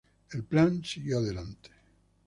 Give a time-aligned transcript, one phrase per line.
[0.31, 1.69] El plan siguió adelante.